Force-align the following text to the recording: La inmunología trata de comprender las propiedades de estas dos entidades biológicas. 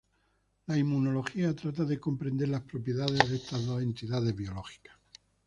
La 0.65 0.77
inmunología 0.79 1.55
trata 1.55 1.83
de 1.85 1.99
comprender 1.99 2.49
las 2.49 2.61
propiedades 2.63 3.29
de 3.29 3.35
estas 3.35 3.63
dos 3.67 3.83
entidades 3.83 4.35
biológicas. 4.35 4.97